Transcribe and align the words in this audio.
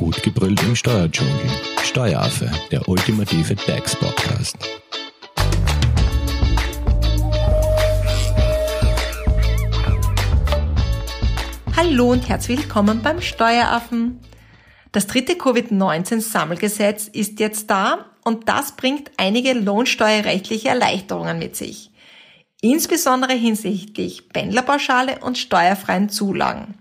gut 0.00 0.22
gebrüllt 0.22 0.62
im 0.62 0.74
Steuerdschungel. 0.74 1.50
Steueraffe, 1.84 2.50
der 2.70 2.88
ultimative 2.88 3.54
DAX-Podcast. 3.54 4.56
Hallo 11.76 12.12
und 12.12 12.26
herzlich 12.30 12.60
willkommen 12.60 13.02
beim 13.02 13.20
Steueraffen. 13.20 14.20
Das 14.92 15.06
dritte 15.06 15.34
Covid-19-Sammelgesetz 15.34 17.06
ist 17.08 17.38
jetzt 17.38 17.68
da 17.68 18.06
und 18.24 18.48
das 18.48 18.76
bringt 18.76 19.10
einige 19.18 19.52
lohnsteuerrechtliche 19.52 20.70
Erleichterungen 20.70 21.38
mit 21.38 21.56
sich. 21.56 21.90
Insbesondere 22.62 23.34
hinsichtlich 23.34 24.30
Pendlerpauschale 24.30 25.18
und 25.18 25.36
steuerfreien 25.36 26.08
Zulagen. 26.08 26.74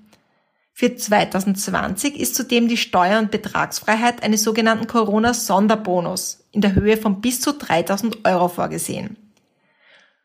Für 0.80 0.96
2020 0.96 2.18
ist 2.18 2.36
zudem 2.36 2.70
die 2.70 2.78
Steuer- 2.78 3.20
und 3.20 3.32
Betragsfreiheit 3.32 4.24
eines 4.24 4.44
sogenannten 4.44 4.88
Corona-Sonderbonus 4.88 6.46
in 6.54 6.62
der 6.62 6.74
Höhe 6.74 6.96
von 6.96 7.20
bis 7.20 7.42
zu 7.42 7.52
3000 7.52 8.26
Euro 8.26 8.48
vorgesehen. 8.48 9.18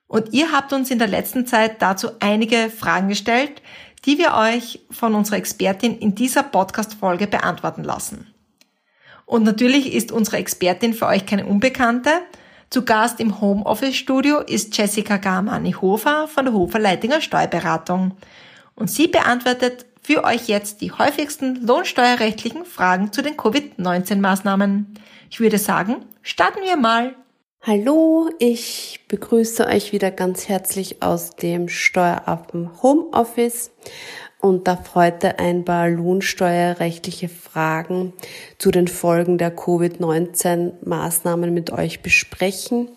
Und 0.06 0.32
ihr 0.32 0.52
habt 0.52 0.72
uns 0.72 0.92
in 0.92 1.00
der 1.00 1.08
letzten 1.08 1.44
Zeit 1.44 1.82
dazu 1.82 2.10
einige 2.20 2.70
Fragen 2.70 3.08
gestellt, 3.08 3.62
die 4.04 4.16
wir 4.16 4.34
euch 4.34 4.78
von 4.92 5.16
unserer 5.16 5.38
Expertin 5.38 5.98
in 5.98 6.14
dieser 6.14 6.44
Podcast-Folge 6.44 7.26
beantworten 7.26 7.82
lassen. 7.82 8.32
Und 9.26 9.42
natürlich 9.42 9.92
ist 9.92 10.12
unsere 10.12 10.36
Expertin 10.36 10.94
für 10.94 11.06
euch 11.06 11.26
keine 11.26 11.46
Unbekannte. 11.46 12.12
Zu 12.70 12.84
Gast 12.84 13.18
im 13.18 13.40
Homeoffice-Studio 13.40 14.38
ist 14.38 14.78
Jessica 14.78 15.16
Garmani-Hofer 15.16 16.28
von 16.28 16.44
der 16.44 16.54
Hofer 16.54 16.78
Leitinger 16.78 17.20
Steuerberatung. 17.20 18.12
Und 18.76 18.88
sie 18.88 19.08
beantwortet 19.08 19.86
für 20.04 20.22
euch 20.22 20.48
jetzt 20.48 20.82
die 20.82 20.92
häufigsten 20.92 21.66
lohnsteuerrechtlichen 21.66 22.66
Fragen 22.66 23.10
zu 23.10 23.22
den 23.22 23.38
Covid-19-Maßnahmen. 23.38 24.94
Ich 25.30 25.40
würde 25.40 25.58
sagen, 25.58 26.04
starten 26.22 26.60
wir 26.62 26.76
mal. 26.76 27.14
Hallo, 27.62 28.28
ich 28.38 29.00
begrüße 29.08 29.66
euch 29.66 29.92
wieder 29.92 30.10
ganz 30.10 30.46
herzlich 30.50 31.02
aus 31.02 31.30
dem 31.36 31.70
Steueraffen 31.70 32.82
Homeoffice 32.82 33.70
und 34.42 34.68
darf 34.68 34.94
heute 34.94 35.38
ein 35.38 35.64
paar 35.64 35.88
lohnsteuerrechtliche 35.88 37.30
Fragen 37.30 38.12
zu 38.58 38.70
den 38.70 38.88
Folgen 38.88 39.38
der 39.38 39.56
Covid-19-Maßnahmen 39.56 41.50
mit 41.50 41.70
euch 41.70 42.02
besprechen 42.02 42.90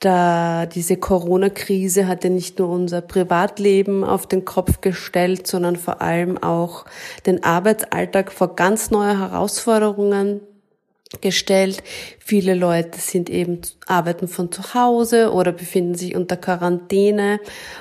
da 0.00 0.64
diese 0.64 0.96
Corona-Krise 0.96 2.08
hat 2.08 2.24
ja 2.24 2.30
nicht 2.30 2.58
nur 2.58 2.70
unser 2.70 3.02
Privatleben 3.02 4.02
auf 4.02 4.26
den 4.26 4.46
Kopf 4.46 4.80
gestellt, 4.80 5.46
sondern 5.46 5.76
vor 5.76 6.00
allem 6.00 6.42
auch 6.42 6.86
den 7.26 7.44
Arbeitsalltag 7.44 8.32
vor 8.32 8.56
ganz 8.56 8.90
neue 8.90 9.18
Herausforderungen 9.18 10.40
gestellt. 11.20 11.82
Viele 12.18 12.54
Leute 12.54 12.98
sind 12.98 13.28
eben 13.28 13.60
arbeiten 13.86 14.26
von 14.26 14.50
zu 14.50 14.74
Hause 14.74 15.32
oder 15.32 15.52
befinden 15.52 15.94
sich 15.94 16.14
unter 16.14 16.36
Quarantäne 16.36 17.40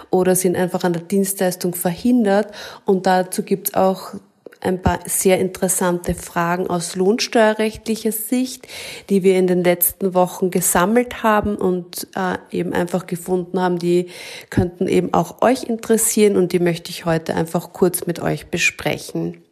oder 0.10 0.36
sind 0.36 0.58
einfach 0.58 0.84
an 0.84 0.94
der 0.94 1.04
Dienstleistung 1.04 1.74
verhindert. 1.74 2.54
Und 2.86 3.06
dazu 3.06 3.44
gibt's 3.44 3.76
auch 3.76 4.16
ein 4.62 4.82
paar 4.82 5.00
sehr 5.06 5.40
interessante 5.40 6.14
Fragen 6.14 6.70
aus 6.70 6.96
lohnsteuerrechtlicher 6.96 8.12
Sicht, 8.12 8.68
die 9.10 9.24
wir 9.24 9.38
in 9.38 9.48
den 9.48 9.64
letzten 9.64 10.14
Wochen 10.14 10.52
gesammelt 10.52 11.24
haben 11.24 11.56
und 11.56 12.08
äh, 12.16 12.38
eben 12.52 12.74
einfach 12.74 13.08
gefunden 13.08 13.60
haben, 13.60 13.80
die 13.80 14.08
könnten 14.50 14.88
eben 14.88 15.14
auch 15.14 15.42
euch 15.42 15.64
interessieren 15.64 16.36
und 16.36 16.52
die 16.52 16.60
möchte 16.60 16.90
ich 16.90 17.06
heute 17.06 17.36
einfach 17.36 17.74
kurz 17.74 18.06
mit 18.06 18.22
euch 18.22 18.48
besprechen. 18.48 19.44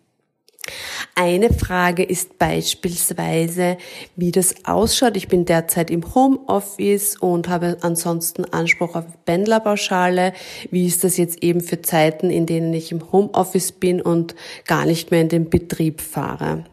Eine 1.16 1.52
Frage 1.52 2.04
ist 2.04 2.38
beispielsweise, 2.38 3.78
wie 4.16 4.32
das 4.32 4.66
ausschaut. 4.66 5.18
Ich 5.18 5.28
bin 5.28 5.46
derzeit 5.46 5.90
im 5.90 6.14
Homeoffice 6.14 7.18
und 7.18 7.48
habe 7.50 7.78
ansonsten 7.82 8.46
Anspruch 8.46 8.96
auf 8.96 9.06
Pendlerpauschale. 9.26 10.34
Wie 10.72 10.86
ist 10.86 11.04
das 11.04 11.18
jetzt 11.18 11.44
eben 11.44 11.62
für 11.62 11.82
Zeiten, 11.82 12.30
in 12.30 12.46
denen 12.46 12.74
ich 12.74 12.92
im 12.92 13.12
Homeoffice 13.12 13.72
bin 13.72 14.02
und 14.02 14.36
gar 14.66 14.86
nicht 14.86 15.12
mehr 15.12 15.22
in 15.22 15.30
den 15.30 15.50
Betrieb 15.50 16.02
fahre? 16.02 16.66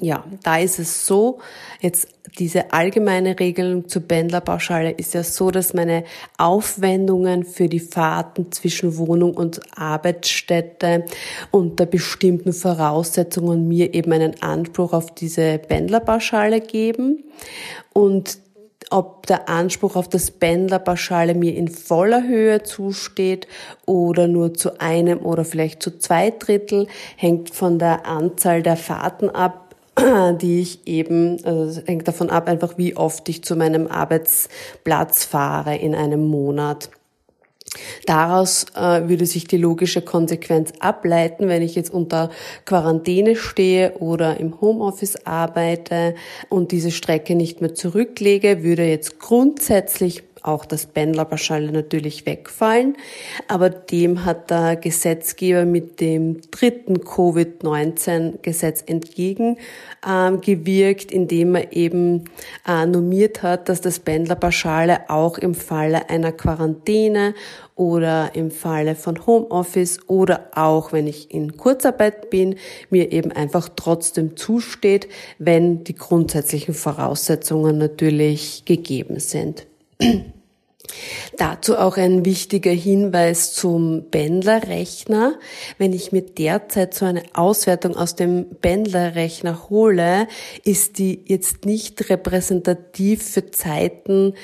Ja, 0.00 0.24
da 0.42 0.58
ist 0.58 0.80
es 0.80 1.06
so, 1.06 1.38
jetzt 1.80 2.08
diese 2.38 2.72
allgemeine 2.72 3.38
Regelung 3.38 3.88
zur 3.88 4.02
Pendlerpauschale 4.02 4.90
ist 4.90 5.14
ja 5.14 5.22
so, 5.22 5.52
dass 5.52 5.72
meine 5.72 6.02
Aufwendungen 6.36 7.44
für 7.44 7.68
die 7.68 7.78
Fahrten 7.78 8.50
zwischen 8.50 8.96
Wohnung 8.96 9.34
und 9.34 9.60
Arbeitsstätte 9.78 11.04
unter 11.52 11.86
bestimmten 11.86 12.52
Voraussetzungen 12.52 13.68
mir 13.68 13.94
eben 13.94 14.12
einen 14.12 14.42
Anspruch 14.42 14.94
auf 14.94 15.14
diese 15.14 15.58
Pendlerpauschale 15.58 16.60
geben. 16.60 17.22
Und 17.92 18.38
ob 18.90 19.26
der 19.26 19.48
Anspruch 19.48 19.96
auf 19.96 20.08
das 20.08 20.30
Pendlerpauschale 20.30 21.34
mir 21.34 21.54
in 21.54 21.68
voller 21.68 22.26
Höhe 22.26 22.62
zusteht 22.62 23.46
oder 23.86 24.28
nur 24.28 24.54
zu 24.54 24.80
einem 24.80 25.20
oder 25.20 25.44
vielleicht 25.44 25.82
zu 25.82 25.98
zwei 25.98 26.30
Drittel, 26.30 26.86
hängt 27.16 27.50
von 27.50 27.78
der 27.78 28.06
Anzahl 28.06 28.62
der 28.62 28.76
Fahrten 28.76 29.30
ab, 29.30 29.63
die 30.40 30.60
ich 30.60 30.86
eben, 30.86 31.44
also 31.44 31.80
es 31.80 31.86
hängt 31.86 32.08
davon 32.08 32.30
ab, 32.30 32.48
einfach 32.48 32.78
wie 32.78 32.96
oft 32.96 33.28
ich 33.28 33.44
zu 33.44 33.56
meinem 33.56 33.86
Arbeitsplatz 33.86 35.24
fahre 35.24 35.76
in 35.76 35.94
einem 35.94 36.26
Monat. 36.26 36.90
Daraus 38.06 38.66
äh, 38.76 39.08
würde 39.08 39.26
sich 39.26 39.46
die 39.46 39.56
logische 39.56 40.02
Konsequenz 40.02 40.72
ableiten, 40.80 41.48
wenn 41.48 41.62
ich 41.62 41.74
jetzt 41.74 41.92
unter 41.92 42.30
Quarantäne 42.64 43.36
stehe 43.36 43.94
oder 43.98 44.38
im 44.38 44.60
Homeoffice 44.60 45.26
arbeite 45.26 46.14
und 46.48 46.72
diese 46.72 46.90
Strecke 46.90 47.34
nicht 47.34 47.60
mehr 47.60 47.74
zurücklege, 47.74 48.62
würde 48.62 48.84
jetzt 48.84 49.18
grundsätzlich 49.18 50.22
auch 50.44 50.64
das 50.66 50.86
Pendlerpauschale 50.86 51.72
natürlich 51.72 52.24
wegfallen. 52.26 52.96
Aber 53.48 53.70
dem 53.70 54.24
hat 54.24 54.50
der 54.50 54.76
Gesetzgeber 54.76 55.64
mit 55.64 56.00
dem 56.00 56.40
dritten 56.50 57.00
Covid-19-Gesetz 57.00 58.84
entgegengewirkt, 58.86 61.12
ähm, 61.12 61.20
indem 61.20 61.54
er 61.54 61.72
eben 61.72 62.24
äh, 62.68 62.84
normiert 62.86 63.42
hat, 63.42 63.70
dass 63.70 63.80
das 63.80 63.98
Pendlerpauschale 63.98 65.08
auch 65.08 65.38
im 65.38 65.54
Falle 65.54 66.10
einer 66.10 66.32
Quarantäne 66.32 67.34
oder 67.74 68.34
im 68.34 68.50
Falle 68.50 68.94
von 68.94 69.26
Homeoffice 69.26 69.98
oder 70.08 70.50
auch 70.54 70.92
wenn 70.92 71.06
ich 71.06 71.32
in 71.32 71.56
Kurzarbeit 71.56 72.30
bin, 72.30 72.56
mir 72.90 73.12
eben 73.12 73.32
einfach 73.32 73.68
trotzdem 73.74 74.36
zusteht, 74.36 75.08
wenn 75.38 75.84
die 75.84 75.94
grundsätzlichen 75.94 76.74
Voraussetzungen 76.74 77.78
natürlich 77.78 78.64
gegeben 78.64 79.18
sind. 79.18 79.66
Dazu 81.36 81.76
auch 81.78 81.96
ein 81.96 82.24
wichtiger 82.24 82.70
Hinweis 82.70 83.54
zum 83.54 84.10
Pendlerrechner. 84.10 85.38
Wenn 85.78 85.92
ich 85.92 86.12
mir 86.12 86.22
derzeit 86.22 86.94
so 86.94 87.06
eine 87.06 87.22
Auswertung 87.32 87.96
aus 87.96 88.14
dem 88.14 88.46
Pendlerrechner 88.60 89.68
hole, 89.70 90.28
ist 90.64 90.98
die 90.98 91.24
jetzt 91.26 91.64
nicht 91.64 92.10
repräsentativ 92.10 93.22
für 93.22 93.50
Zeiten, 93.50 94.34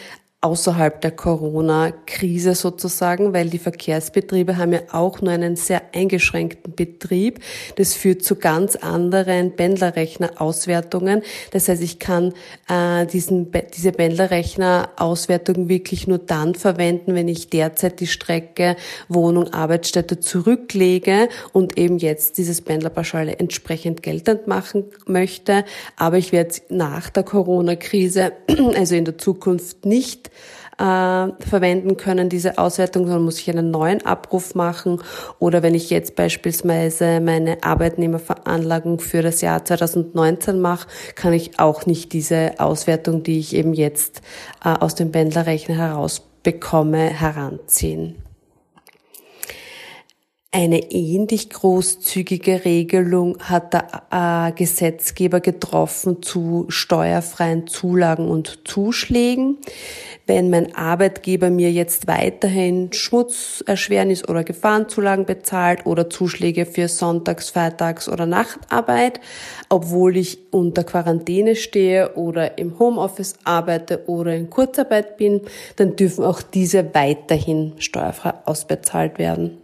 außerhalb 0.43 1.03
der 1.03 1.11
Corona-Krise 1.11 2.55
sozusagen, 2.55 3.35
weil 3.35 3.51
die 3.51 3.59
Verkehrsbetriebe 3.59 4.57
haben 4.57 4.73
ja 4.73 4.81
auch 4.91 5.21
nur 5.21 5.33
einen 5.33 5.55
sehr 5.57 5.83
eingeschränkten 5.95 6.75
Betrieb. 6.75 7.41
Das 7.77 7.93
führt 7.93 8.25
zu 8.25 8.37
ganz 8.37 8.75
anderen 8.77 9.55
Pendlerrechner-Auswertungen. 9.55 11.21
Das 11.51 11.69
heißt, 11.69 11.83
ich 11.83 11.99
kann 11.99 12.33
äh, 12.71 13.05
diesen, 13.05 13.53
diese 13.77 13.93
Pendlerrechner-Auswertung 13.93 15.69
wirklich 15.69 16.07
nur 16.07 16.17
dann 16.17 16.55
verwenden, 16.55 17.15
wenn 17.15 17.29
ich 17.29 17.51
derzeit 17.51 18.01
die 18.01 18.07
Strecke 18.07 18.77
Wohnung, 19.09 19.53
Arbeitsstätte 19.53 20.21
zurücklege 20.21 21.29
und 21.53 21.77
eben 21.77 21.99
jetzt 21.99 22.39
dieses 22.39 22.63
Pendlerpauschale 22.63 23.39
entsprechend 23.39 24.03
geltend 24.03 24.47
machen 24.47 24.85
möchte. 25.05 25.67
Aber 25.97 26.17
ich 26.17 26.33
werde 26.33 26.55
nach 26.71 27.11
der 27.11 27.25
Corona-Krise, 27.25 28.33
also 28.75 28.95
in 28.95 29.05
der 29.05 29.19
Zukunft 29.19 29.85
nicht 29.85 30.30
äh, 30.79 31.29
verwenden 31.47 31.97
können, 31.97 32.29
diese 32.29 32.59
Auswertung, 32.59 33.05
sondern 33.05 33.25
muss 33.25 33.39
ich 33.39 33.51
einen 33.51 33.71
neuen 33.71 34.05
Abruf 34.07 34.55
machen. 34.55 35.03
Oder 35.39 35.63
wenn 35.63 35.75
ich 35.75 35.91
jetzt 35.91 36.17
beispielsweise 36.17 37.21
meine 37.21 37.63
Arbeitnehmerveranlagung 37.63 38.99
für 39.01 39.23
das 39.23 39.43
Jahr 39.43 39.65
2019 39.65 40.61
mache, 40.61 40.89
kann 41.15 41.33
ich 41.33 41.59
auch 41.59 41.87
nicht 41.87 42.13
diese 42.13 42.59
Auswertung, 42.59 43.23
die 43.23 43.39
ich 43.39 43.55
eben 43.55 43.75
jetzt 43.75 44.23
äh, 44.65 44.71
aus 44.71 44.95
dem 44.95 45.13
Pendlerrechner 45.13 45.77
herausbekomme, 45.77 46.99
heranziehen. 46.99 48.17
Eine 50.53 50.91
ähnlich 50.91 51.49
großzügige 51.49 52.65
Regelung 52.65 53.39
hat 53.41 53.73
der 53.73 54.03
äh, 54.11 54.53
Gesetzgeber 54.53 55.39
getroffen 55.39 56.25
zu 56.25 56.67
steuerfreien 56.69 57.69
Zulagen 57.69 58.29
und 58.29 58.67
Zuschlägen. 58.67 59.59
Wenn 60.27 60.51
mein 60.51 60.75
Arbeitgeber 60.75 61.51
mir 61.51 61.71
jetzt 61.71 62.09
weiterhin 62.09 62.93
Schmutzerschwernis 62.93 64.29
oder 64.29 64.43
Gefahrenzulagen 64.43 65.25
bezahlt 65.25 65.87
oder 65.87 66.11
Zuschläge 66.11 66.67
für 66.67 66.89
Sonntags-, 66.89 67.51
Freitags- 67.51 68.09
oder 68.09 68.27
Nachtarbeit, 68.27 69.21
obwohl 69.69 70.17
ich 70.17 70.39
unter 70.51 70.83
Quarantäne 70.83 71.55
stehe 71.55 72.17
oder 72.17 72.59
im 72.59 72.77
Homeoffice 72.81 73.35
arbeite 73.45 74.09
oder 74.09 74.35
in 74.35 74.51
Kurzarbeit 74.51 75.17
bin, 75.17 75.43
dann 75.77 75.95
dürfen 75.95 76.25
auch 76.25 76.43
diese 76.43 76.93
weiterhin 76.93 77.75
steuerfrei 77.79 78.35
ausbezahlt 78.47 79.21
werden. 79.21 79.59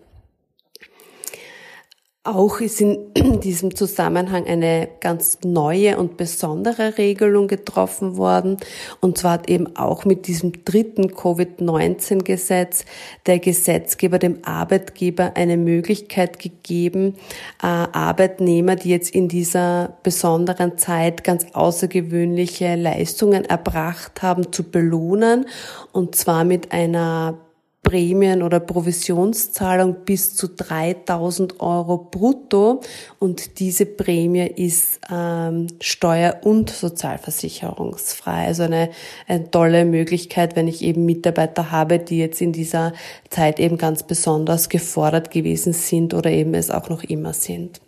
Auch 2.27 2.59
ist 2.61 2.81
in 2.81 3.13
diesem 3.41 3.77
Zusammenhang 3.77 4.47
eine 4.47 4.89
ganz 5.01 5.39
neue 5.45 5.97
und 5.97 6.17
besondere 6.17 6.99
Regelung 6.99 7.47
getroffen 7.47 8.17
worden. 8.17 8.57
Und 9.01 9.17
zwar 9.17 9.35
hat 9.35 9.49
eben 9.49 9.77
auch 9.77 10.05
mit 10.05 10.27
diesem 10.27 10.65
dritten 10.65 11.15
Covid-19-Gesetz 11.15 12.85
der 13.27 13.39
Gesetzgeber 13.39 14.19
dem 14.19 14.45
Arbeitgeber 14.45 15.33
eine 15.37 15.57
Möglichkeit 15.57 16.41
gegeben, 16.41 17.15
äh, 17.63 17.67
Arbeitnehmer, 17.67 18.75
die 18.75 18.91
jetzt 18.91 19.15
in 19.15 19.29
dieser 19.29 19.97
besonderen 20.03 20.79
Zeit 20.79 21.23
ganz 21.23 21.47
außergewöhnliche 21.53 22.75
Leistungen 22.75 23.45
erbracht 23.45 24.23
haben, 24.23 24.53
zu 24.53 24.65
belohnen. 24.65 25.47
Und 25.93 26.17
zwar 26.17 26.43
mit 26.43 26.73
einer 26.73 27.39
Prämien- 27.87 28.43
oder 28.43 28.59
Provisionszahlung 28.59 29.99
bis 30.05 30.35
zu 30.35 30.49
3000 30.49 31.61
Euro 31.61 31.99
brutto 31.99 32.81
und 33.21 33.61
diese 33.61 33.87
Prämie 33.87 34.49
ist 34.49 34.99
ähm, 35.09 35.69
steuer- 35.81 36.41
und 36.43 36.69
sozialversicherungsfrei. 36.69 38.47
Also 38.47 38.65
eine, 38.65 38.91
eine 39.29 39.53
tolle 39.53 39.85
Möglichkeit, 39.85 40.57
wenn 40.57 40.67
ich 40.67 40.83
eben 40.83 41.07
Mitarbeiter 41.07 41.71
habe, 41.71 42.01
die 42.01 42.19
jetzt 42.19 42.43
in 42.43 42.53
dieser 42.53 42.93
Zeit 43.31 43.61
eben 43.61 43.79
ganz 43.79 44.03
besonders 44.03 44.69
gefordert 44.69 45.31
gewesen 45.31 45.73
sind 45.73 46.13
oder 46.13 46.31
eben 46.31 46.55
es 46.55 46.73
auch 46.73 46.89
noch 46.89 47.05
immer 47.05 47.35
sind. 47.35 47.81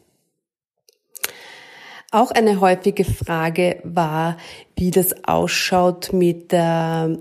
Auch 2.12 2.31
eine 2.31 2.61
häufige 2.61 3.05
Frage 3.05 3.81
war, 3.83 4.37
wie 4.77 4.93
das 4.93 5.25
ausschaut 5.25 6.12
mit 6.12 6.53
der 6.53 7.19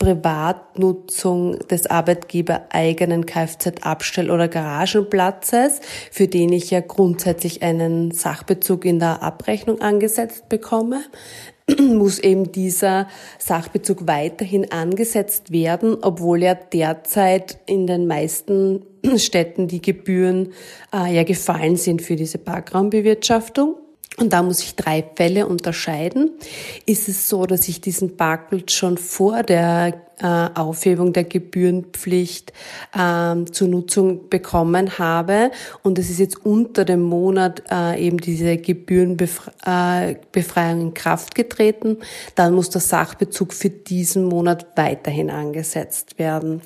Privatnutzung 0.00 1.58
des 1.68 1.86
Arbeitgeber 1.86 2.62
eigenen 2.70 3.26
Kfz-Abstell- 3.26 4.30
oder 4.30 4.48
Garagenplatzes, 4.48 5.80
für 6.10 6.26
den 6.26 6.52
ich 6.52 6.70
ja 6.70 6.80
grundsätzlich 6.80 7.62
einen 7.62 8.10
Sachbezug 8.10 8.86
in 8.86 8.98
der 8.98 9.22
Abrechnung 9.22 9.82
angesetzt 9.82 10.48
bekomme, 10.48 11.02
muss 11.78 12.18
eben 12.18 12.50
dieser 12.50 13.08
Sachbezug 13.38 14.08
weiterhin 14.08 14.72
angesetzt 14.72 15.52
werden, 15.52 15.98
obwohl 16.00 16.42
ja 16.42 16.54
derzeit 16.54 17.58
in 17.66 17.86
den 17.86 18.06
meisten 18.06 18.86
Städten 19.16 19.68
die 19.68 19.82
Gebühren 19.82 20.54
äh, 20.94 21.14
ja 21.14 21.24
gefallen 21.24 21.76
sind 21.76 22.00
für 22.00 22.16
diese 22.16 22.38
Parkraumbewirtschaftung. 22.38 23.76
Und 24.18 24.32
da 24.32 24.42
muss 24.42 24.62
ich 24.62 24.74
drei 24.74 25.04
Fälle 25.14 25.46
unterscheiden. 25.46 26.32
Ist 26.84 27.08
es 27.08 27.28
so, 27.28 27.46
dass 27.46 27.68
ich 27.68 27.80
diesen 27.80 28.16
Parkplatz 28.16 28.72
schon 28.72 28.98
vor 28.98 29.42
der 29.42 30.02
äh, 30.20 30.48
Aufhebung 30.54 31.12
der 31.12 31.24
Gebührenpflicht 31.24 32.52
äh, 32.92 33.44
zur 33.50 33.68
Nutzung 33.68 34.28
bekommen 34.28 34.98
habe 34.98 35.50
und 35.82 35.98
es 35.98 36.10
ist 36.10 36.18
jetzt 36.18 36.44
unter 36.44 36.84
dem 36.84 37.00
Monat 37.02 37.62
äh, 37.70 38.04
eben 38.04 38.18
diese 38.18 38.58
Gebührenbefreiung 38.58 39.58
äh, 39.66 40.82
in 40.82 40.92
Kraft 40.92 41.34
getreten, 41.34 41.98
dann 42.34 42.54
muss 42.54 42.68
der 42.68 42.82
Sachbezug 42.82 43.54
für 43.54 43.70
diesen 43.70 44.24
Monat 44.24 44.66
weiterhin 44.76 45.30
angesetzt 45.30 46.18
werden. 46.18 46.60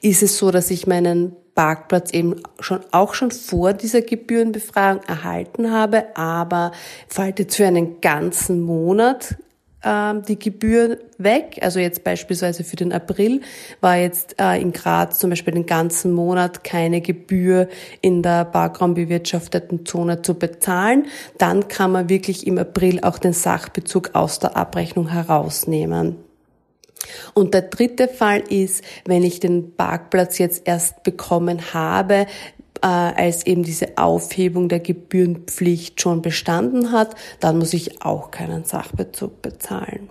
Ist 0.00 0.24
es 0.24 0.38
so, 0.38 0.50
dass 0.50 0.70
ich 0.70 0.88
meinen 0.88 1.36
Parkplatz 1.56 2.12
eben 2.12 2.36
schon 2.60 2.80
auch 2.92 3.14
schon 3.14 3.32
vor 3.32 3.72
dieser 3.72 4.02
Gebührenbefreiung 4.02 5.00
erhalten 5.08 5.72
habe, 5.72 6.16
aber 6.16 6.70
fällt 7.08 7.40
jetzt 7.40 7.56
für 7.56 7.66
einen 7.66 8.00
ganzen 8.00 8.60
Monat 8.60 9.36
ähm, 9.82 10.22
die 10.22 10.38
Gebühr 10.38 10.98
weg. 11.16 11.58
Also 11.62 11.80
jetzt 11.80 12.04
beispielsweise 12.04 12.62
für 12.62 12.76
den 12.76 12.92
April 12.92 13.40
war 13.80 13.96
jetzt 13.96 14.36
äh, 14.38 14.60
in 14.60 14.72
Graz 14.72 15.18
zum 15.18 15.30
Beispiel 15.30 15.54
den 15.54 15.66
ganzen 15.66 16.12
Monat 16.12 16.62
keine 16.62 17.00
Gebühr 17.00 17.68
in 18.02 18.22
der 18.22 18.44
parkraumbewirtschafteten 18.44 19.86
Zone 19.86 20.20
zu 20.20 20.34
bezahlen. 20.34 21.06
Dann 21.38 21.68
kann 21.68 21.90
man 21.90 22.10
wirklich 22.10 22.46
im 22.46 22.58
April 22.58 23.00
auch 23.00 23.18
den 23.18 23.32
Sachbezug 23.32 24.10
aus 24.14 24.38
der 24.38 24.56
Abrechnung 24.56 25.08
herausnehmen. 25.08 26.25
Und 27.34 27.54
der 27.54 27.62
dritte 27.62 28.08
Fall 28.08 28.40
ist, 28.48 28.82
wenn 29.04 29.22
ich 29.22 29.40
den 29.40 29.74
Parkplatz 29.76 30.38
jetzt 30.38 30.66
erst 30.66 31.02
bekommen 31.02 31.74
habe, 31.74 32.26
äh, 32.82 32.86
als 32.86 33.46
eben 33.46 33.62
diese 33.62 33.98
Aufhebung 33.98 34.68
der 34.68 34.80
Gebührenpflicht 34.80 36.00
schon 36.00 36.22
bestanden 36.22 36.92
hat, 36.92 37.14
dann 37.40 37.58
muss 37.58 37.72
ich 37.72 38.02
auch 38.02 38.30
keinen 38.30 38.64
Sachbezug 38.64 39.42
bezahlen. 39.42 40.08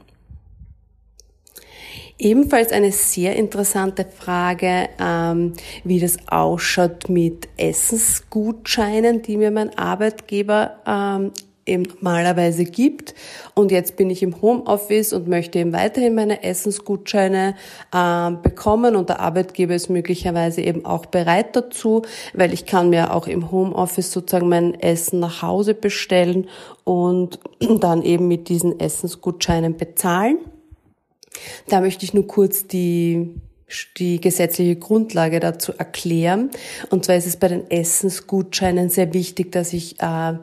Ebenfalls 2.17 2.71
eine 2.71 2.93
sehr 2.93 3.35
interessante 3.35 4.05
Frage, 4.05 4.87
ähm, 4.99 5.53
wie 5.83 5.99
das 5.99 6.17
ausschaut 6.27 7.09
mit 7.09 7.49
Essensgutscheinen, 7.57 9.21
die 9.21 9.35
mir 9.35 9.51
mein 9.51 9.77
Arbeitgeber 9.77 10.77
ähm, 10.87 11.31
eben 11.65 11.83
normalerweise 11.83 12.65
gibt. 12.65 13.15
Und 13.53 13.71
jetzt 13.71 13.95
bin 13.95 14.09
ich 14.09 14.21
im 14.21 14.41
Homeoffice 14.41 15.13
und 15.13 15.27
möchte 15.27 15.59
eben 15.59 15.73
weiterhin 15.73 16.15
meine 16.15 16.43
Essensgutscheine 16.43 17.55
äh, 17.91 18.31
bekommen 18.31 18.95
und 18.95 19.09
der 19.09 19.19
Arbeitgeber 19.19 19.73
ist 19.75 19.89
möglicherweise 19.89 20.61
eben 20.61 20.85
auch 20.85 21.05
bereit 21.07 21.55
dazu, 21.55 22.03
weil 22.33 22.53
ich 22.53 22.65
kann 22.65 22.89
mir 22.89 23.13
auch 23.13 23.27
im 23.27 23.51
Homeoffice 23.51 24.11
sozusagen 24.11 24.49
mein 24.49 24.79
Essen 24.79 25.19
nach 25.19 25.41
Hause 25.41 25.73
bestellen 25.73 26.47
und 26.83 27.39
dann 27.79 28.03
eben 28.03 28.27
mit 28.27 28.49
diesen 28.49 28.79
Essensgutscheinen 28.79 29.77
bezahlen. 29.77 30.37
Da 31.67 31.81
möchte 31.81 32.05
ich 32.05 32.13
nur 32.13 32.27
kurz 32.27 32.67
die 32.67 33.41
die 33.97 34.21
gesetzliche 34.21 34.75
Grundlage 34.75 35.39
dazu 35.39 35.73
erklären. 35.73 36.51
Und 36.91 37.03
zwar 37.03 37.15
ist 37.15 37.25
es 37.25 37.37
bei 37.37 37.47
den 37.47 37.69
Essensgutscheinen 37.69 38.89
sehr 38.89 39.13
wichtig, 39.13 39.51
dass 39.51 39.73
ich 39.73 39.99
äh, 39.99 40.33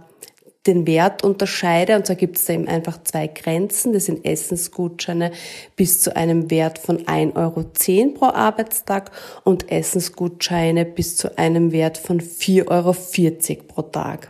den 0.66 0.86
Wert 0.86 1.24
unterscheide. 1.24 1.96
Und 1.96 2.06
zwar 2.06 2.16
gibt 2.16 2.36
es 2.36 2.44
da 2.44 2.52
eben 2.52 2.68
einfach 2.68 3.02
zwei 3.02 3.26
Grenzen. 3.26 3.92
Das 3.92 4.06
sind 4.06 4.24
Essensgutscheine 4.24 5.32
bis 5.74 6.00
zu 6.00 6.14
einem 6.14 6.50
Wert 6.50 6.78
von 6.78 6.98
1,10 6.98 7.36
Euro 7.36 7.64
pro 8.14 8.26
Arbeitstag 8.26 9.10
und 9.42 9.72
Essensgutscheine 9.72 10.84
bis 10.84 11.16
zu 11.16 11.36
einem 11.36 11.72
Wert 11.72 11.98
von 11.98 12.20
4,40 12.20 12.68
Euro 12.68 13.64
pro 13.66 13.82
Tag. 13.82 14.28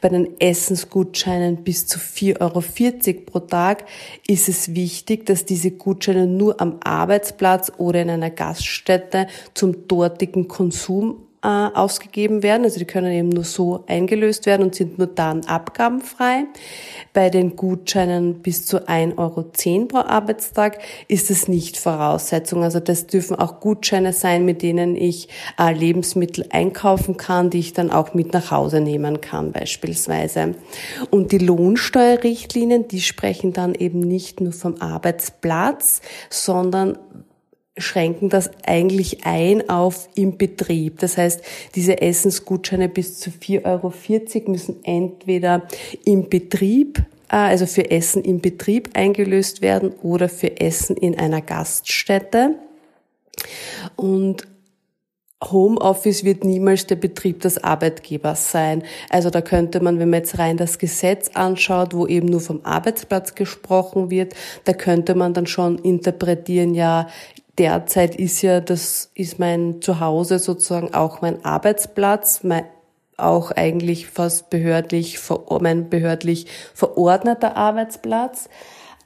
Bei 0.00 0.08
den 0.08 0.40
Essensgutscheinen 0.40 1.64
bis 1.64 1.86
zu 1.88 1.98
4,40 1.98 2.40
Euro 2.40 3.20
pro 3.26 3.40
Tag 3.40 3.84
ist 4.28 4.48
es 4.48 4.74
wichtig, 4.76 5.26
dass 5.26 5.44
diese 5.44 5.72
Gutscheine 5.72 6.28
nur 6.28 6.60
am 6.60 6.78
Arbeitsplatz 6.84 7.72
oder 7.76 8.02
in 8.02 8.10
einer 8.10 8.30
Gaststätte 8.30 9.26
zum 9.54 9.88
dortigen 9.88 10.46
Konsum 10.46 11.26
äh, 11.42 11.48
ausgegeben 11.48 12.42
werden. 12.42 12.64
Also 12.64 12.78
die 12.78 12.84
können 12.84 13.12
eben 13.12 13.28
nur 13.28 13.44
so 13.44 13.84
eingelöst 13.86 14.46
werden 14.46 14.62
und 14.62 14.74
sind 14.74 14.98
nur 14.98 15.08
dann 15.08 15.44
abgabenfrei. 15.44 16.44
Bei 17.12 17.30
den 17.30 17.56
Gutscheinen 17.56 18.42
bis 18.42 18.64
zu 18.64 18.88
1,10 18.88 19.18
Euro 19.18 19.42
pro 19.86 19.98
Arbeitstag 19.98 20.78
ist 21.08 21.30
es 21.30 21.48
nicht 21.48 21.76
Voraussetzung. 21.76 22.62
Also 22.62 22.80
das 22.80 23.06
dürfen 23.06 23.36
auch 23.36 23.60
Gutscheine 23.60 24.12
sein, 24.12 24.44
mit 24.44 24.62
denen 24.62 24.96
ich 24.96 25.28
äh, 25.58 25.72
Lebensmittel 25.72 26.46
einkaufen 26.50 27.16
kann, 27.16 27.50
die 27.50 27.58
ich 27.58 27.72
dann 27.72 27.90
auch 27.90 28.14
mit 28.14 28.32
nach 28.32 28.50
Hause 28.50 28.80
nehmen 28.80 29.20
kann 29.20 29.52
beispielsweise. 29.52 30.54
Und 31.10 31.32
die 31.32 31.38
Lohnsteuerrichtlinien, 31.38 32.88
die 32.88 33.00
sprechen 33.00 33.52
dann 33.52 33.74
eben 33.74 34.00
nicht 34.00 34.40
nur 34.40 34.52
vom 34.52 34.80
Arbeitsplatz, 34.80 36.00
sondern 36.30 36.98
schränken 37.78 38.28
das 38.28 38.50
eigentlich 38.66 39.24
ein 39.24 39.68
auf 39.68 40.08
im 40.14 40.36
Betrieb. 40.36 40.98
Das 40.98 41.16
heißt, 41.16 41.42
diese 41.74 42.02
Essensgutscheine 42.02 42.88
bis 42.88 43.18
zu 43.18 43.30
4,40 43.30 43.64
Euro 43.64 44.50
müssen 44.50 44.84
entweder 44.84 45.66
im 46.04 46.28
Betrieb, 46.28 46.98
äh, 47.30 47.36
also 47.36 47.66
für 47.66 47.90
Essen 47.90 48.24
im 48.24 48.40
Betrieb 48.40 48.90
eingelöst 48.94 49.62
werden 49.62 49.92
oder 50.02 50.28
für 50.28 50.60
Essen 50.60 50.96
in 50.96 51.18
einer 51.18 51.40
Gaststätte. 51.40 52.56
Und 53.96 54.46
Homeoffice 55.50 56.24
wird 56.24 56.44
niemals 56.44 56.86
der 56.86 56.96
Betrieb 56.96 57.40
des 57.40 57.64
Arbeitgebers 57.64 58.52
sein. 58.52 58.84
Also 59.08 59.30
da 59.30 59.40
könnte 59.40 59.80
man, 59.80 59.98
wenn 59.98 60.10
man 60.10 60.20
jetzt 60.20 60.38
rein 60.38 60.56
das 60.56 60.78
Gesetz 60.78 61.30
anschaut, 61.34 61.94
wo 61.94 62.06
eben 62.06 62.28
nur 62.28 62.40
vom 62.40 62.60
Arbeitsplatz 62.64 63.34
gesprochen 63.34 64.10
wird, 64.10 64.34
da 64.64 64.72
könnte 64.72 65.14
man 65.14 65.34
dann 65.34 65.46
schon 65.46 65.78
interpretieren, 65.78 66.74
ja, 66.74 67.08
derzeit 67.58 68.14
ist 68.16 68.42
ja, 68.42 68.60
das 68.60 69.10
ist 69.14 69.38
mein 69.38 69.80
Zuhause 69.82 70.38
sozusagen 70.38 70.94
auch 70.94 71.20
mein 71.20 71.44
Arbeitsplatz, 71.44 72.42
mein, 72.42 72.64
auch 73.16 73.50
eigentlich 73.52 74.06
fast 74.08 74.50
behördlich, 74.50 75.18
mein 75.60 75.90
behördlich 75.90 76.46
verordneter 76.74 77.56
Arbeitsplatz. 77.56 78.48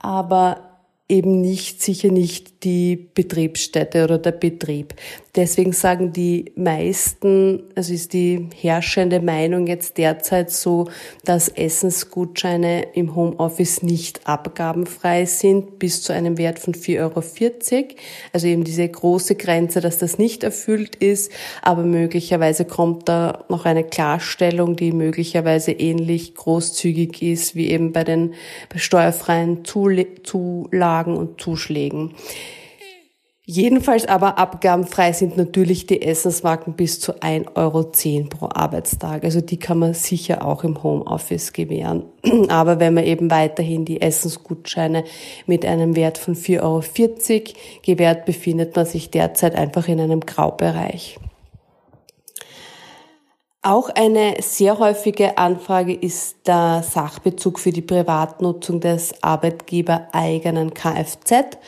Aber 0.01 0.66
eben 1.09 1.41
nicht, 1.41 1.83
sicher 1.83 2.09
nicht 2.09 2.65
die 2.65 2.97
Betriebsstätte 2.97 4.03
oder 4.03 4.19
der 4.19 4.33
Betrieb. 4.33 4.95
Deswegen 5.37 5.73
sagen 5.73 6.13
die 6.13 6.51
meisten, 6.57 7.63
also 7.77 7.93
ist 7.93 8.13
die 8.13 8.49
herrschende 8.61 9.21
Meinung 9.21 9.69
jetzt 9.69 9.99
derzeit 9.99 10.51
so, 10.51 10.89
dass 11.25 11.49
Essensgutscheine 11.49 12.89
im 12.95 13.15
Homeoffice 13.15 13.83
nicht 13.83 14.27
abgabenfrei 14.27 15.27
sind 15.27 15.79
bis 15.79 16.03
zu 16.03 16.13
einem 16.13 16.39
Wert 16.39 16.59
von 16.59 16.75
4,40 16.75 17.01
Euro. 17.03 17.23
Also 18.33 18.47
eben 18.49 18.65
diese 18.65 18.89
große 18.89 19.37
Grenze, 19.37 19.81
dass 19.81 19.99
das 19.99 20.19
nicht 20.19 20.43
erfüllt 20.43 20.97
ist, 20.97 21.31
aber 21.63 21.83
möglicherweise 21.85 22.65
kommt 22.65 23.09
da 23.09 23.45
noch 23.49 23.65
eine 23.65 23.85
Klarstellung, 23.85 24.75
die 24.75 24.91
möglicherweise 24.91 25.71
ähnlich 25.71 26.35
großzügig 26.35 27.23
ist 27.23 27.55
wie 27.55 27.71
eben 27.71 27.93
bei 27.93 28.03
den 28.03 28.35
steuerfreien 28.75 29.65
Zulagen 29.65 30.96
und 31.05 31.41
Zuschlägen. 31.41 32.15
Jedenfalls 33.49 34.07
aber 34.07 34.39
abgabenfrei 34.39 35.13
sind 35.13 35.37
natürlich 35.37 35.87
die 35.87 36.03
Essensmarken 36.03 36.75
bis 36.75 36.99
zu 36.99 37.13
1,10 37.13 37.55
Euro 37.55 37.85
pro 38.29 38.49
Arbeitstag. 38.53 39.23
Also 39.23 39.41
die 39.41 39.57
kann 39.57 39.79
man 39.79 39.95
sicher 39.95 40.45
auch 40.45 40.65
im 40.65 40.83
Homeoffice 40.83 41.53
gewähren. 41.53 42.07
Aber 42.49 42.81
wenn 42.81 42.95
man 42.95 43.05
eben 43.05 43.31
weiterhin 43.31 43.85
die 43.85 44.03
Essensgutscheine 44.03 45.05
mit 45.47 45.65
einem 45.65 45.95
Wert 45.95 46.19
von 46.19 46.35
4,40 46.35 46.61
Euro 46.61 46.83
gewährt, 47.83 48.27
befindet 48.27 48.75
man 48.75 48.85
sich 48.85 49.13
derzeit 49.13 49.55
einfach 49.55 49.87
in 49.87 50.01
einem 50.01 50.21
Graubereich. 50.23 51.17
Auch 53.67 53.89
eine 53.89 54.37
sehr 54.43 54.79
häufige 54.79 55.39
Anfrage 55.39 55.93
ist 55.93 56.37
der 56.47 56.85
Sachbezug 56.89 57.59
für 57.59 57.73
die 57.73 57.83
Privatnutzung 57.83 58.79
des 58.79 59.13
arbeitgebereigenen 59.25 60.73
Kfz. 60.73 61.59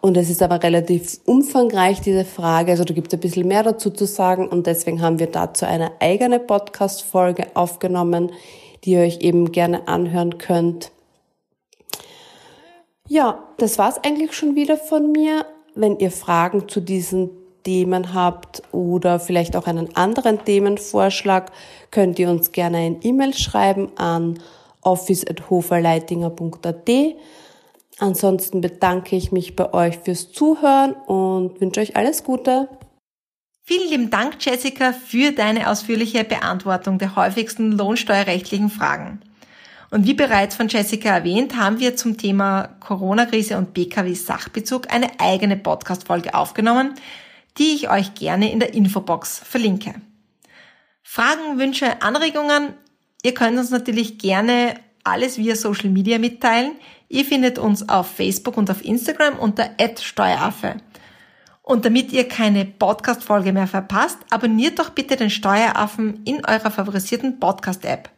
Und 0.00 0.16
es 0.16 0.30
ist 0.30 0.40
aber 0.40 0.62
relativ 0.62 1.18
umfangreich, 1.24 2.00
diese 2.00 2.24
Frage. 2.24 2.70
Also 2.70 2.84
da 2.84 2.94
gibt 2.94 3.08
es 3.08 3.18
ein 3.18 3.20
bisschen 3.20 3.48
mehr 3.48 3.64
dazu 3.64 3.90
zu 3.90 4.06
sagen. 4.06 4.46
Und 4.46 4.68
deswegen 4.68 5.02
haben 5.02 5.18
wir 5.18 5.26
dazu 5.26 5.66
eine 5.66 5.90
eigene 5.98 6.38
Podcast-Folge 6.38 7.48
aufgenommen, 7.54 8.30
die 8.84 8.92
ihr 8.92 9.00
euch 9.00 9.18
eben 9.18 9.50
gerne 9.50 9.88
anhören 9.88 10.38
könnt. 10.38 10.92
Ja, 13.08 13.42
das 13.56 13.78
war's 13.78 13.98
eigentlich 14.04 14.32
schon 14.32 14.54
wieder 14.54 14.76
von 14.76 15.10
mir. 15.10 15.44
Wenn 15.74 15.98
ihr 15.98 16.12
Fragen 16.12 16.68
zu 16.68 16.80
diesen 16.80 17.30
Themen 17.68 18.14
habt 18.14 18.62
oder 18.72 19.20
vielleicht 19.20 19.54
auch 19.54 19.66
einen 19.66 19.94
anderen 19.94 20.42
Themenvorschlag, 20.42 21.52
könnt 21.90 22.18
ihr 22.18 22.30
uns 22.30 22.52
gerne 22.52 22.78
ein 22.78 23.00
E-Mail 23.02 23.34
schreiben 23.34 23.92
an 23.98 24.38
office.hoferleitinger.at. 24.80 26.90
Ansonsten 27.98 28.62
bedanke 28.62 29.16
ich 29.16 29.32
mich 29.32 29.54
bei 29.54 29.74
euch 29.74 29.98
fürs 29.98 30.32
Zuhören 30.32 30.94
und 30.94 31.60
wünsche 31.60 31.82
euch 31.82 31.94
alles 31.94 32.24
Gute. 32.24 32.70
Vielen 33.64 33.90
lieben 33.90 34.08
Dank, 34.08 34.36
Jessica, 34.40 34.94
für 34.94 35.32
deine 35.32 35.70
ausführliche 35.70 36.24
Beantwortung 36.24 36.96
der 36.96 37.16
häufigsten 37.16 37.72
lohnsteuerrechtlichen 37.72 38.70
Fragen. 38.70 39.20
Und 39.90 40.06
wie 40.06 40.14
bereits 40.14 40.56
von 40.56 40.68
Jessica 40.68 41.10
erwähnt, 41.10 41.56
haben 41.56 41.80
wir 41.80 41.96
zum 41.96 42.16
Thema 42.16 42.70
Corona-Krise 42.80 43.58
und 43.58 43.74
BKW-Sachbezug 43.74 44.90
eine 44.90 45.20
eigene 45.20 45.58
Podcast-Folge 45.58 46.32
aufgenommen, 46.32 46.94
die 47.58 47.74
ich 47.74 47.90
euch 47.90 48.14
gerne 48.14 48.52
in 48.52 48.60
der 48.60 48.74
Infobox 48.74 49.38
verlinke. 49.38 49.94
Fragen, 51.02 51.58
Wünsche, 51.58 52.02
Anregungen, 52.02 52.74
ihr 53.22 53.34
könnt 53.34 53.58
uns 53.58 53.70
natürlich 53.70 54.18
gerne 54.18 54.74
alles 55.04 55.38
via 55.38 55.56
Social 55.56 55.90
Media 55.90 56.18
mitteilen. 56.18 56.72
Ihr 57.08 57.24
findet 57.24 57.58
uns 57.58 57.88
auf 57.88 58.10
Facebook 58.10 58.56
und 58.56 58.70
auf 58.70 58.84
Instagram 58.84 59.38
unter 59.38 59.70
@steueraffe. 59.98 60.76
Und 61.62 61.84
damit 61.84 62.12
ihr 62.12 62.28
keine 62.28 62.64
Podcast-Folge 62.64 63.52
mehr 63.52 63.66
verpasst, 63.66 64.18
abonniert 64.30 64.78
doch 64.78 64.90
bitte 64.90 65.16
den 65.16 65.30
Steueraffen 65.30 66.22
in 66.24 66.44
eurer 66.46 66.70
favorisierten 66.70 67.40
Podcast-App. 67.40 68.10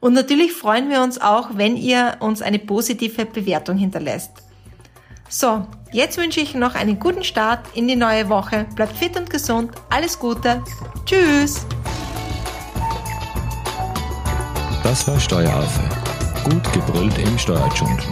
Und 0.00 0.14
natürlich 0.14 0.52
freuen 0.52 0.90
wir 0.90 1.02
uns 1.02 1.20
auch, 1.20 1.50
wenn 1.54 1.76
ihr 1.76 2.16
uns 2.20 2.42
eine 2.42 2.58
positive 2.58 3.26
Bewertung 3.26 3.76
hinterlässt. 3.76 4.32
So, 5.32 5.64
jetzt 5.92 6.18
wünsche 6.18 6.40
ich 6.40 6.56
noch 6.56 6.74
einen 6.74 6.98
guten 6.98 7.22
Start 7.22 7.60
in 7.74 7.86
die 7.86 7.94
neue 7.94 8.28
Woche. 8.28 8.66
Bleibt 8.74 8.96
fit 8.96 9.16
und 9.16 9.30
gesund. 9.30 9.70
Alles 9.88 10.18
Gute. 10.18 10.60
Tschüss. 11.06 11.64
Das 14.82 15.06
war 15.06 15.20
Steueraffe. 15.20 15.82
Gut 16.42 16.72
gebrüllt 16.72 17.16
im 17.16 17.38
Steuerdschungel. 17.38 18.02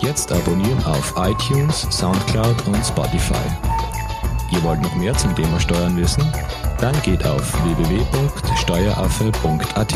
Jetzt 0.00 0.32
abonnieren 0.32 0.84
auf 0.84 1.14
iTunes, 1.16 1.86
Soundcloud 1.90 2.66
und 2.66 2.84
Spotify. 2.84 3.34
Ihr 4.50 4.60
wollt 4.64 4.82
noch 4.82 4.96
mehr 4.96 5.16
zum 5.16 5.36
Thema 5.36 5.60
Steuern 5.60 5.96
wissen? 5.96 6.24
Dann 6.80 7.00
geht 7.02 7.24
auf 7.24 7.54
www.steueraffe.at. 7.62 9.94